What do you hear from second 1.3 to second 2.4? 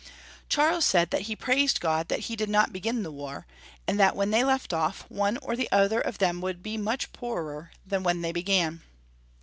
praised God that he